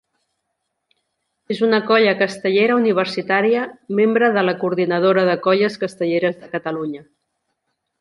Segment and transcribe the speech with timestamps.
[1.55, 3.67] És una colla castellera universitària
[4.01, 7.09] membre de la Coordinadora de Colles Castelleres de Catalunya.